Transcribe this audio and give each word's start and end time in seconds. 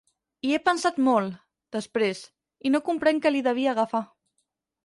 Hi 0.47 0.53
he 0.55 0.59
pensat 0.69 0.97
molt, 1.07 1.35
després, 1.77 2.23
i 2.71 2.75
no 2.77 2.83
comprenc 2.91 3.25
què 3.27 3.37
li 3.37 3.47
devia 3.49 3.75
agafar. 3.75 4.07